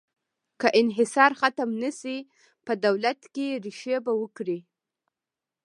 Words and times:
که 0.59 0.67
انحصار 0.81 1.31
ختم 1.39 1.69
نه 1.83 1.91
شي، 1.99 2.17
په 2.65 2.73
دولت 2.85 3.19
کې 3.33 3.47
ریښې 3.63 3.97
به 4.05 4.13
وکړي. 4.21 4.59